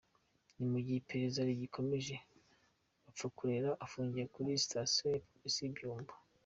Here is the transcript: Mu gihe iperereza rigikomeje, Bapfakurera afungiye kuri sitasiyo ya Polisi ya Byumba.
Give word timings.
Mu 0.71 0.77
gihe 0.85 0.97
iperereza 0.99 1.47
rigikomeje, 1.49 2.15
Bapfakurera 3.03 3.69
afungiye 3.85 4.25
kuri 4.33 4.61
sitasiyo 4.63 5.05
ya 5.15 5.23
Polisi 5.31 5.59
ya 5.65 5.73
Byumba. 5.75 6.13